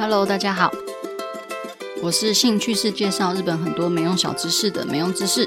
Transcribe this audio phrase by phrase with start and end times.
[0.00, 0.72] Hello，大家好，
[2.00, 5.46] 我是兴趣是介绍日本很多没用小知识的没用知识。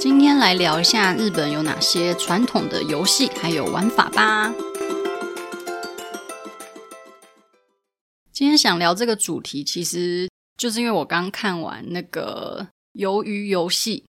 [0.00, 4.50] 今天来聊一下日本有哪些传统的游戏还有玩法吧。
[8.32, 10.26] 今天想聊这个主题，其实
[10.56, 12.66] 就是因为我刚看完那个
[12.98, 14.06] 《鱿鱼游戏》，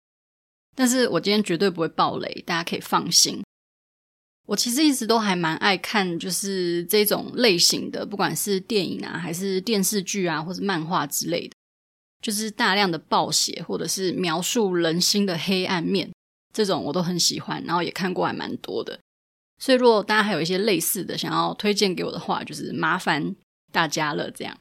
[0.77, 3.43] 但是我今天绝对不会爆雷，大家可以放心。
[4.49, 11.53] 我其实一直都还蛮爱看，就是这种类型的，不管是电影啊，还是电视剧啊，或者漫画之类的，
[12.19, 16.11] 就是大量的暴血，或者是描述人心的黑暗面，
[16.51, 18.99] 这种我都很喜欢，然后也看过还蛮多的。
[19.59, 23.35] 所以如果大家还有一些类似的想要推荐给我的话，就是麻烦
[23.71, 24.57] 大家了，这样。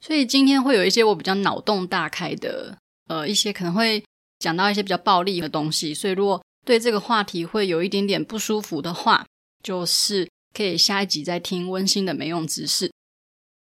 [0.00, 4.02] 所以今天会有一些我比较脑洞大开的，呃，一些可能会
[4.38, 9.26] 讲到一些比较暴力的东西，所以如果对这个话题会有一点点不舒服的话，
[9.62, 12.90] 就是可以下一集再听温馨的没用知识。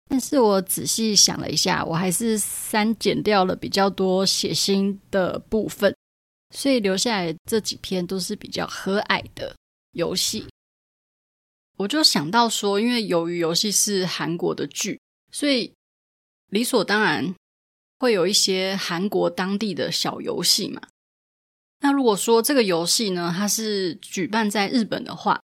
[0.09, 5.95] 但是我仔细想了一下，我还是删减掉了比较多血腥的部分，
[6.53, 9.55] 所以留下来这几篇都是比较和蔼的
[9.93, 10.47] 游戏。
[11.77, 14.99] 我就想到说，因为由于游戏是韩国的剧，
[15.31, 15.73] 所以
[16.49, 17.33] 理所当然
[17.97, 20.81] 会有一些韩国当地的小游戏嘛。
[21.83, 25.41] 那如果说这个游戏呢，它是举办在日本的话，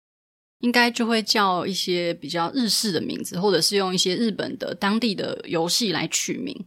[0.59, 6.65] 应该就会叫一些比较日式的名字，或者是用一些日本的当地的游戏来取名，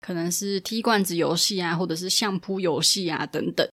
[0.00, 3.68] 可能是踢罐子游戏啊，或者是相扑游戏啊等等。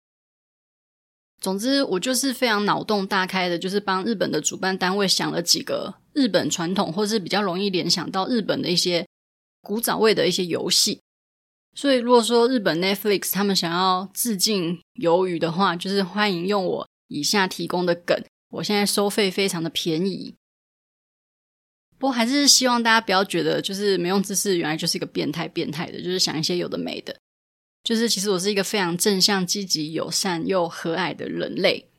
[1.40, 9.06] 总之，我就是非常脑洞大开的，就是帮日本的主办单位想了几个日本传统，或是比较容易联想到日本的一些
[9.62, 11.00] 古早味的一些游戏。
[11.76, 18.18] 所以，如果说日本 Netflix 他们想要致敬鱿鱼的话，就是欢迎用我以下提供的梗。
[18.48, 20.34] 我现在收费非常的便宜，
[21.98, 27.14] 不过还是希望大家不要觉得就是没用知识原来就是一个变态变态的，就是想一些有的没的。
[27.84, 31.90] 就是其实我是一个非常正向、积极、友善又和蔼的人类，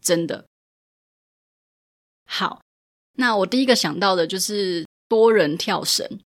[0.00, 0.46] 真的。
[2.24, 2.62] 好，
[3.16, 6.20] 那我第一个想到的就是多人跳绳。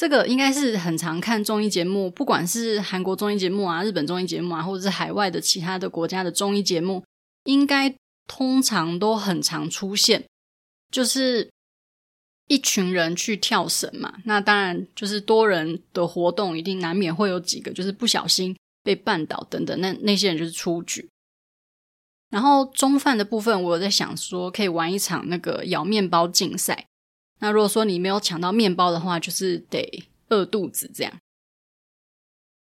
[0.00, 7.04] 这个应该是很常看综艺节目，不管是韩国综艺节目啊、日本综艺节目啊，或者是海外的其他的国家的综艺节目，
[7.44, 7.94] 应该
[8.26, 10.24] 通常都很常出现，
[10.90, 11.50] 就是
[12.48, 14.14] 一群人去跳绳嘛。
[14.24, 21.06] 那当然就是多人的活动，一定难免会有几个就是不小心被绊倒等等，那那些人就是出局。
[22.30, 26.86] 然后中饭的部分，我有在想说，可以玩一场那个咬面包竞赛。
[27.40, 31.18] 那如果说你没有抢到面包的话，就是得饿肚子这样。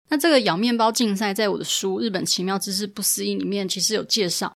[0.08, 4.54] 那这个咬面包竞赛，在我的书《日本奇妙知识不思议》里面其实有介绍，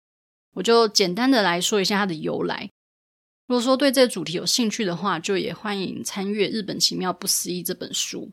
[0.55, 2.71] 我就简单的来说一下它的由来。
[3.47, 8.33] 如果说对这个主题有兴趣的话，就也欢迎参阅《日本奇妙不思议》这本书。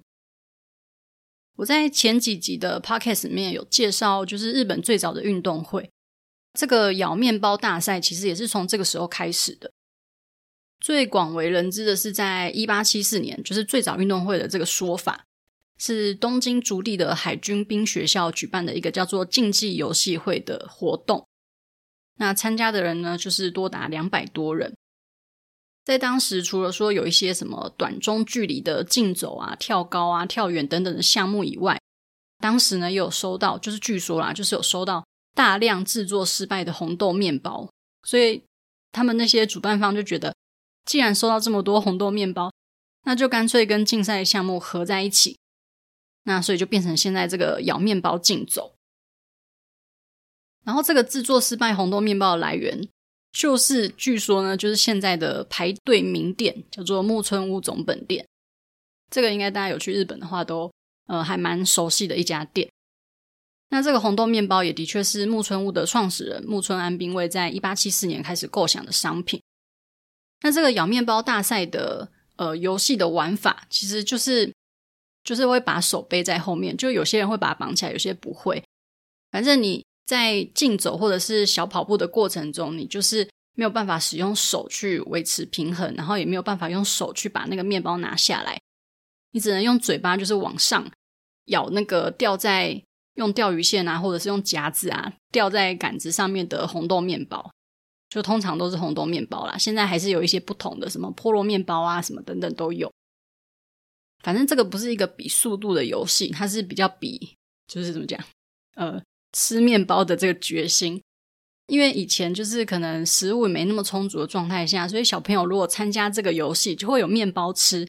[1.57, 5.91] 我在前几集的 podcast 里面有介绍，就是日本最早的运动会，
[6.53, 9.71] 这个咬面包大赛其实也是从这个时候开始的。
[10.81, 15.25] 最广为人知的是，在一八七四年，就是最早运动会的这个说法，
[15.77, 21.27] 是东京足地的海军兵学校举办的一个叫做竞技游戏会的活动。
[22.17, 24.75] 那参加的人呢，就是多达两百多人。
[25.85, 31.79] 在当时，除了说有一些什么短中距离的竞走啊、跳高啊、跳远等等的项目以外，
[32.39, 35.05] 当时呢也有收到，就是据说啦，就是有收到
[35.35, 37.69] 大量制作失败的红豆面包，
[38.03, 38.43] 所以
[38.91, 40.33] 他们那些主办方就觉得。
[40.85, 42.51] 既然收到这么多红豆面包，
[43.05, 45.37] 那就干脆跟竞赛项目合在一起。
[46.23, 48.75] 那所以就变成现在这个咬面包竞走。
[50.63, 52.87] 然后这个制作失败红豆面包的来源，
[53.31, 58.27] 就是据说呢，就是现在的排队名店叫做木村屋总本店。
[59.09, 60.71] 这个应该大家有去日本的话都，
[61.07, 62.69] 呃还蛮熟悉的一家店。
[63.69, 69.41] 那这个红豆面包也的确是木村屋的创始人木村安兵卫在一八七四年开始构想的商品。
[70.41, 74.51] 那这个咬面包大赛的呃游戏的玩法，其实就是
[75.23, 78.63] 就是会把手背在后面，就有些人会把它绑起来，有些不会。
[79.31, 88.59] 反正你在竞走或者是小跑步的过程中，你就是没有办法使用手去维持平衡，然后也没有办法用手去把那个面包拿下来，
[89.31, 90.91] 你只能用嘴巴就是往上
[91.45, 92.81] 咬那个吊在
[93.13, 97.51] 用钓鱼线啊，或者是用夹子啊吊在杆子上面的红豆面包。
[98.11, 102.91] 就通常都是红豆面包啦，现在还是有一些不同的，什么菠萝面包啊，什么等等都有。
[104.21, 107.37] 反正这个不是一个比速度的游戏，它是比较比，
[107.67, 108.21] 就是怎么讲，
[108.75, 111.01] 呃，吃面包的这个决心。
[111.67, 117.87] 因为以前就是可能食物没那么充足的状态下，所以小朋友如果参加这个游戏，就会有面包吃，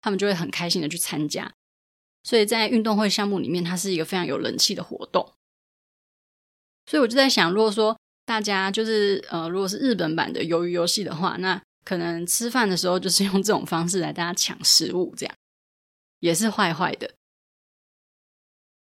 [0.00, 1.52] 他们就会很开心的去参加。
[2.24, 5.32] 所以在运动会项目里面，它是一个非常有人气的活动。
[6.86, 7.96] 所以我就在想，如果说
[8.30, 15.34] 大家就是呃，如果是日本版的鱿鱼游戏的话，那可能吃饭的时候就是用这种方式来大家抢食物，这样
[16.20, 17.12] 也是坏坏的。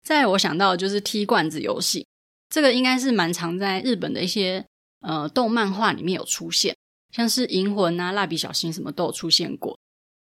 [0.02, 2.06] 再来我想到的就是踢罐子游戏，
[2.50, 4.66] 这个应该是蛮常在日本的一些
[5.00, 6.76] 呃动漫画里面有出现，
[7.10, 9.78] 像是《银魂》啊、《蜡笔小新》什么都有出现过。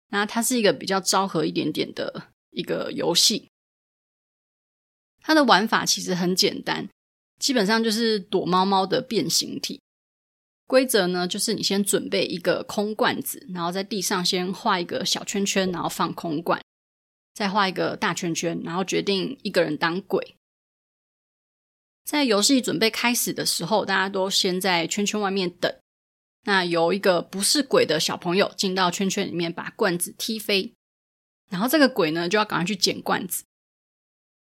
[0.09, 3.51] 那它是一个比较昭和一点点的一个游戏，
[5.21, 6.89] 它的玩法其实很简单，
[7.41, 9.81] 基本上就是躲猫猫的变形体。
[10.67, 16.63] 规则呢，就是你先准备一个空罐子，然后在地上先画一个小圈圈，然后放空罐。
[17.35, 20.37] 再画一个大圈圈，然后决定一个人当鬼。
[22.05, 25.75] 在游戏准备开始的时候，大家都先在圈圈外面等。
[26.45, 30.73] 那由一个不是鬼的小朋友进到圈圈里面，把罐子踢飞。
[31.51, 33.45] 然后这个鬼呢，就要赶快去捡罐子。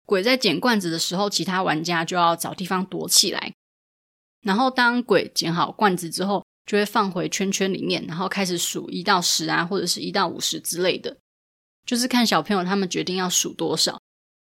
[0.07, 3.53] 鬼在捡罐子的时候，其他玩家就要找地方躲起来。
[4.41, 11.17] 然后当鬼捡好罐子之后，就会放回圈圈里面，然后开始数一到十啊，或者是一到五十之类的。
[11.85, 13.99] 就是看小朋友他们决定要数多少，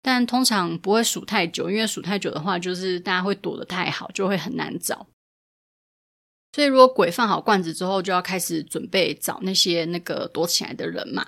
[0.01, 5.07] 但通常不会数太久，因为数太久的话，就是大家会躲得太好，就会很难找。
[6.55, 11.27] 所以如果鬼放好罐子之后，就要开始准备找那些那个躲起来的人嘛。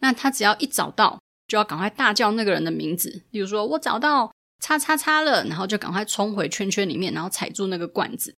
[0.00, 4.30] 那他只要一找到，就要赶快大叫那个人的名字，例如说我找到
[4.60, 8.34] 叉叉叉了，然后就赶快冲回圈圈里面，然后踩住那个罐子，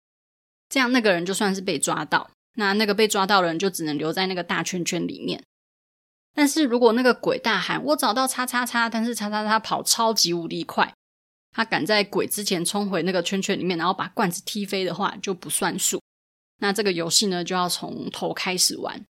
[0.69, 5.43] 这样那个人就算是被抓到，那那个被抓到的人就只能留在那个大圈圈里面。
[6.35, 10.93] 但是如果那个鬼大喊“我找到叉叉叉”，但是叉叉叉跑超级无敌快，
[11.51, 15.99] 他赶在鬼之前冲回那个圈圈里面，然后把罐子踢飞的话，就不算数。
[16.61, 19.03] 那这个游戏呢，就要从头开始玩。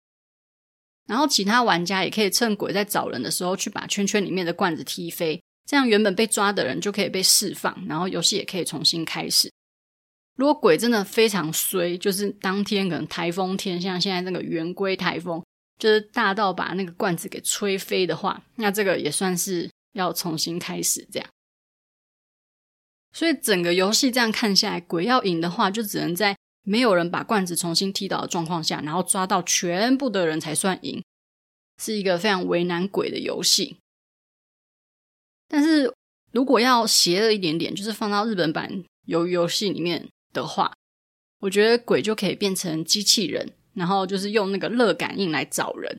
[1.06, 9.50] 然后其他玩家也可以趁鬼在找人的时候，去把圈圈里面的罐子踢飞，这样原本被抓的人就可以被释放，然后游戏也可以重新开始。
[10.36, 15.42] 如果鬼真的非常衰，就是当天可能台风天，像现在那个圆规台风。
[15.78, 21.28] 就是大到把那个罐子给吹飞的话，那这个也算是要重新开始这样。
[23.12, 26.34] 所以整个游戏这样看下来，鬼要赢的话，就只能在
[26.65, 31.03] 没有人把罐子重新踢倒的状况下，然后抓到全部的人才算赢，
[31.77, 33.77] 是一个非常为难鬼的游戏。
[35.47, 35.93] 但是
[36.31, 40.73] 如果要邪恶一点点，就是放到日本版鱿鱼游戏里面的话，
[41.39, 43.53] 我觉得鬼就可以变成机器人。
[43.73, 45.97] 然后就是用那个热感应来找人，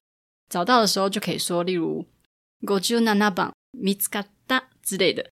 [0.50, 2.06] 找到的时候就可以说，例如“
[2.60, 3.18] 五十七番
[3.72, 5.30] 见つかった”之类的。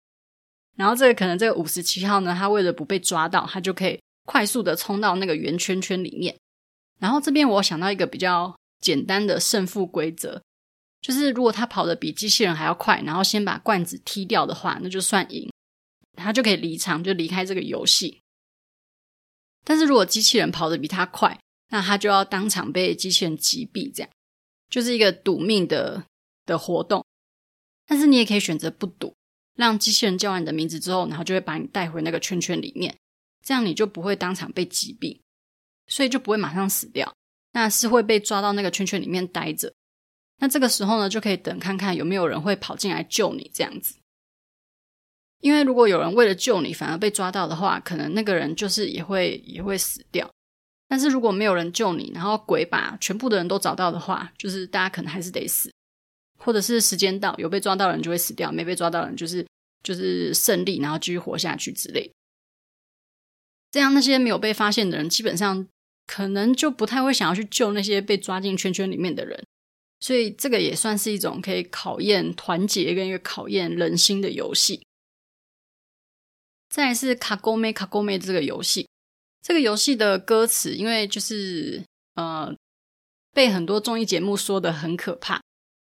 [0.76, 3.98] 然后这个可能这个五十七号呢，他为了不被抓到，他就可以
[4.31, 6.39] 快速的冲到那个圆圈圈里面。
[7.01, 10.41] 然后这边我想到一个比较简单的胜负规则，
[11.01, 15.51] 就是如果他跑得比机器人还要快，然后先把罐子踢掉的话，那就算赢，
[16.17, 18.21] 他就可以离场，就离开这个游戏。
[19.65, 21.37] 但是如果机器人跑得比他快，
[21.71, 24.11] 那他就要当场被机器人击毙，这样
[24.69, 26.05] 就是一个赌命的
[26.47, 27.05] 的活动。
[27.87, 29.13] 但是你也可以选择不赌，
[29.57, 32.97] 让机器人叫完你的名字之后，然后就会把你带回那个圈圈里面，
[33.43, 35.21] 这样你就不会当场被击毙，
[35.87, 37.13] 所以就不会马上死掉。
[37.53, 39.73] 那是会被抓到那个圈圈里面待着。
[40.39, 43.97] 那这个时候呢，就可以等看看有没有人会跑进来救你这样子。
[45.41, 50.31] 因为如果有人为了救你反而被抓到的话，可能那个人就是也会也会死掉。
[50.87, 55.73] 但是如果没有人救你，然后鬼把全部的人都找到的话，就是大家可能还是得死，
[56.39, 59.47] 或者是时间到有被抓到的人就会死掉，没被抓到的人就是
[59.83, 62.11] 就是胜利，然后继续活下去之类。
[63.71, 65.67] 这样那些没有被发现的人，基本上
[66.07, 69.45] 可能就不太会想要去救那些被抓进圈圈里面的人，
[70.01, 74.83] 所以这个也算是一种可以考验团结跟一个考验人心的游戏。
[76.69, 78.87] 再来是卡勾妹卡勾妹这个游戏。
[79.43, 81.83] 这个游戏的歌词，因为就是
[82.15, 82.55] 呃
[83.33, 85.41] 被很多综艺节目说的很可怕，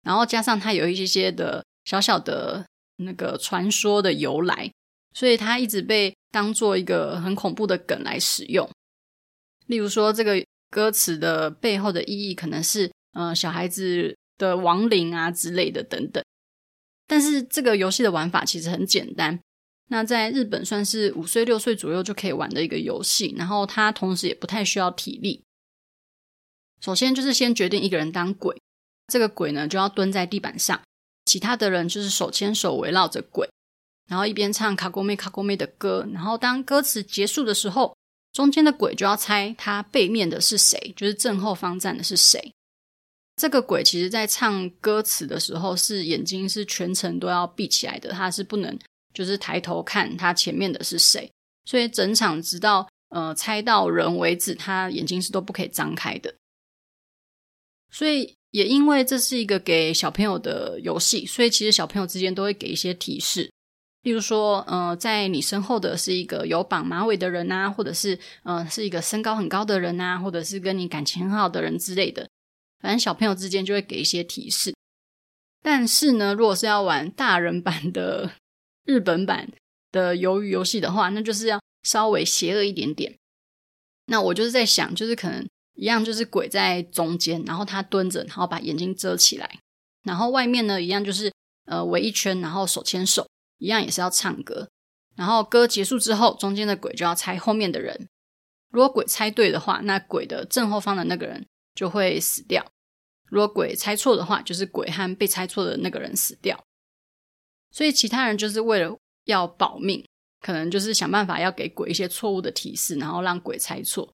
[0.02, 4.72] 然后加上它有一些些的小小的那个传说的由来，
[5.12, 8.68] 所以它一直被当做一个很恐怖的梗来使用。
[9.66, 16.24] 例如说，这个歌词的背后的意义可能是呃小孩子的亡灵啊之类的等等。
[17.06, 19.38] 但是这个游戏的玩法其实很简单。
[19.88, 25.44] 那在日本算是五岁六岁左右就可以玩的一个游戏，然后它同时也不太需要体力。
[26.80, 28.58] 首先就是先决定一个人当鬼，
[29.08, 30.80] 这个鬼呢就要蹲在地板上，
[31.26, 33.48] 其他的人就是手牵手围绕着鬼，
[34.08, 37.96] 然后一边唱卡勾妹卡勾妹的歌，然后当歌词结束的时候，
[38.32, 42.52] 中间的鬼就要猜他背面的是谁，就是正后方站的是谁。
[43.36, 48.78] 这个鬼其实在唱歌词的时候，是眼睛是全程都要闭起来的，他是不能
[49.14, 51.30] 就是抬头看他前面的是谁，
[51.64, 56.34] 所以整场直到呃猜到人为止，他眼睛是都不可以张开的。
[57.90, 63.50] 所以也因为这是一个给小朋友的游戏，所以其实小朋友之间都会给一些提示。
[64.02, 72.28] 例如说，呃，在你身后的是一个有绑马尾的人啊，或者是呃，是一个身高很高的人啊，或者是跟你感情很好的人之类的。
[72.80, 74.74] 反正小朋友之间就会给一些提示。
[75.62, 78.32] 但是呢，如果是要玩大人版的
[78.84, 79.48] 日本版
[79.92, 83.16] 的鱿鱼游戏的话，那就是要稍微邪恶一点点。
[84.06, 89.60] 那我就是在想，就是可能一样，就是鬼在中间，然后他蹲着，然后把眼睛遮起来，
[90.02, 91.32] 然后外面呢，一样就是
[91.66, 93.28] 呃围一圈，然后手牵手。
[93.62, 94.68] 一样也是要唱歌，
[95.14, 98.08] 然后歌结束之后，中间的鬼就要猜后面的人。
[98.70, 102.64] 如果鬼猜对的话，那鬼的正后方的那个人就会死掉；
[103.26, 106.60] 如果鬼猜错的话，就是鬼和被猜错的那个人死掉。
[107.70, 110.04] 所以其他人就是为了要保命，
[110.40, 114.12] 可能就是想办法要给鬼一些错误的提示，然后让鬼猜错。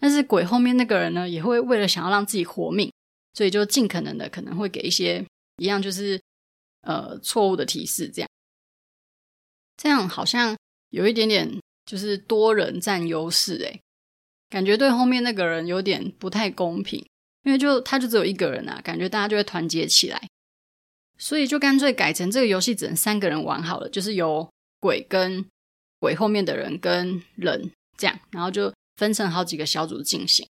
[0.00, 2.92] 但是鬼后面那个人呢，也会为了想要让自己活命，
[3.34, 5.24] 所以就尽可能的可能会给一些
[5.58, 6.20] 一样就是
[6.80, 8.28] 呃错误的提示，这样。
[9.80, 10.54] 这样好像
[10.90, 13.80] 有一点点就是多人占优势诶，
[14.50, 17.02] 感觉对后面那个人有点不太公平，
[17.44, 20.28] 因为就他就只有一个人啊，感觉大家就会团结起来，
[21.16, 24.46] 所以就干脆改成这个游戏只能三个人玩好了，就是由
[24.80, 25.42] 鬼跟
[25.98, 30.46] 鬼后面的人跟人这样，然后就分成好几个小组进行，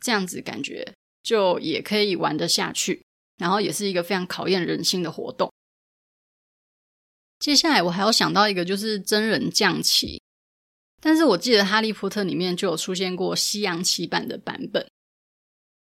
[0.00, 3.02] 这样子感觉就也可以玩得下去，
[3.36, 5.52] 然后也是一个非常考验人心的活动。
[7.42, 10.22] 接下来我还要想到一个，就是真人将棋，
[11.00, 14.88] 但是我记得《哈利波特》里面就有出现过西洋棋版的版本，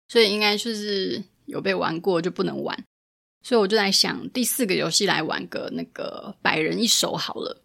[0.06, 2.84] 所以应该就是有被玩过就不能玩，
[3.42, 7.60] 所以我就在想第四个游戏来玩个那个百人一首好了。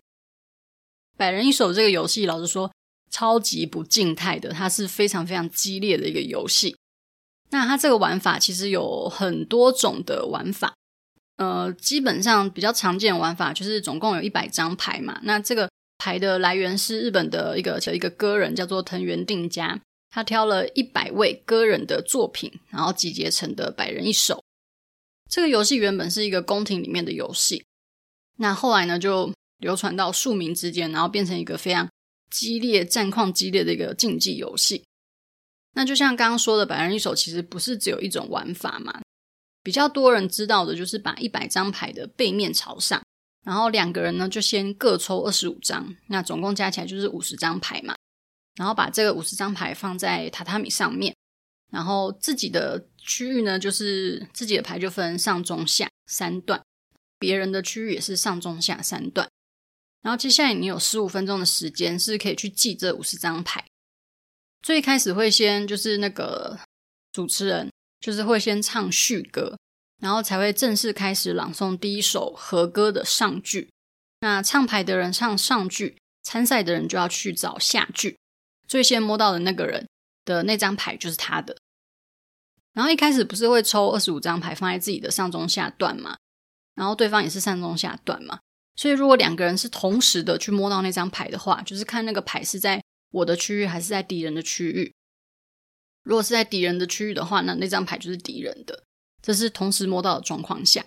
[1.16, 2.74] 百人一首这个游戏，老实说
[3.12, 6.76] 超级不静态的，它是非常非常激烈的一个游戏。
[7.52, 10.74] 那它这个玩法其实有很多种的玩法。
[11.38, 15.20] 呃，基本上比较常见的玩法就是总共有一百张牌嘛。
[15.24, 19.80] 那这个牌的来源是日本的一个一个歌人，叫做藤原定家，
[20.10, 24.44] 他挑了一百位歌人的作品，然后集结成的百人一首。
[25.30, 27.64] 这个游戏原本是一个宫廷里面的游戏，
[28.38, 31.88] 那后来呢就流传到庶民之间，然后变成一个非常
[32.32, 34.84] 激烈、战况激烈的一个竞技游戏。
[35.76, 39.02] 那就像刚刚说的，百人一首其实不是只有一种玩法嘛。
[39.68, 43.04] 比较多人知道的就是把一百张牌的背面朝上，
[43.44, 47.94] 然后两个人呢就先各抽二十五张，那总共加起来就是五十张牌嘛。
[48.56, 51.14] 然后把这个五十张牌放在榻榻米上面，
[51.70, 56.64] 然后自己的区域呢就是自己的牌就分上中下三段，
[57.20, 59.28] 别人的区域也是上中下三段。
[60.02, 63.66] 然后接下来你有十五分钟的时间是可以去记这五十张牌。
[64.64, 66.58] 最开始会先就是那个
[67.12, 67.70] 主持人。
[68.00, 69.58] 就是会先唱序歌，
[70.02, 73.70] 然后才会正式开始朗诵第一首和歌的上句。
[74.22, 78.18] 那唱牌的人唱上句，参赛的人就要去找下句。
[78.68, 79.88] 最先摸到的那个人
[80.26, 81.56] 的那张牌就是他的。
[82.74, 86.18] 然后一开始不是会抽二十五张牌放在自己的上中下段嘛？
[86.76, 88.40] 然后对方也是上中下段嘛？
[88.76, 94.94] 所以如果两个人是同时的去摸到那张牌的话，就是看那个牌是在我的区域还是在敌人的区域。
[96.08, 98.82] 如果是在敌人的区域的话，那那张牌就是敌人的。
[99.22, 100.86] 这是同时摸到的状况下，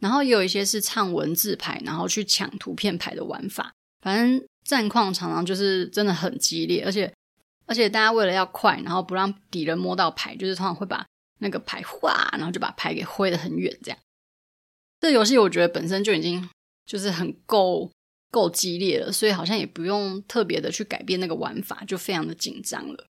[0.00, 3.72] 然后也有一些是唱文字牌，然后去抢图片牌的玩法。
[4.02, 7.10] 反正战况常常就是真的很激烈，而且
[7.64, 11.06] 而且大家为了要快，然后不让敌人摸到牌，就是通常会把
[11.38, 13.74] 那个牌划，然后就把牌给挥得很远。
[13.82, 13.98] 这样，
[15.00, 16.46] 这游戏我觉得本身就已经
[16.84, 17.90] 就是很够
[18.30, 23.06] 够激烈了，所以好像也不用特别的去改变那个玩法，就非常的紧张了。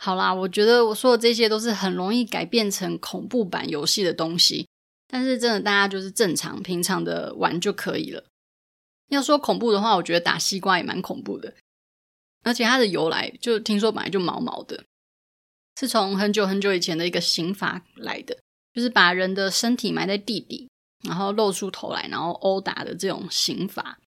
[0.00, 4.68] 好啦，我觉得我说的这些都是很容易改变成恐怖版游戏的东西，
[5.08, 8.22] 但是真的大家就是正常平常的玩就可以了。
[9.08, 11.52] 要说恐怖的话，我觉得打西瓜也蛮恐怖的，
[12.44, 14.84] 而且它的由来就听说本来就毛毛的，
[15.80, 18.38] 是从很久很久以前的一个刑罚来的，
[18.72, 20.68] 就是把人的身体埋在地底，
[21.02, 23.98] 然后露出头来，然后殴打的这种刑罚。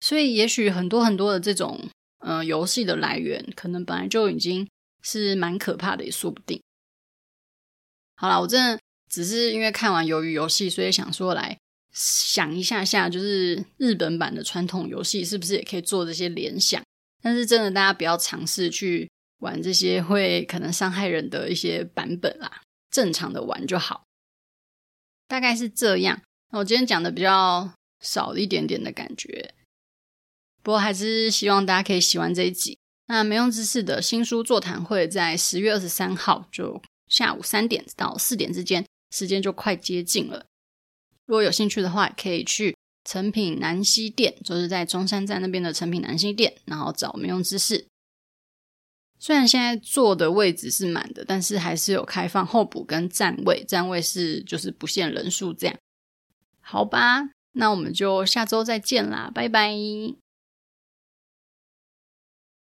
[0.00, 1.88] 所以也许很多很多的这种
[2.18, 4.68] 呃游戏的来源，可能本来就已经。
[5.02, 6.60] 是蛮可怕的，也说不定。
[8.16, 11.56] 好啦，我真的只是因为看完《鱿鱼游戏》，所以想说来
[11.92, 16.82] 想一下下，就是日本版的传统游戏是不是也可以做这些联想？
[17.22, 24.04] 但是真的大家不要尝试去玩这些会可能伤害人的一些版本啦，正常的玩就好。
[25.26, 26.20] 大概是这样。
[26.50, 29.54] 那我今天讲的比较少一点点的感觉，
[30.62, 32.78] 不过还是希望大家可以喜欢这一集。
[33.08, 40.44] 那没用知识的新书座谈会在十月二十三号，就下午三点到四点之间，时间就快接近了。
[41.24, 47.86] 如果有兴趣的话，可以去诚品南西店，就是在中山站那边的诚品南西店，然后找没用知识。
[49.18, 55.74] 虽然现在坐的位置是满的，但是还是有开放候补跟站位，站位是就是不限人数这样。
[56.60, 59.74] 好吧，那我们就下周再见啦，拜拜。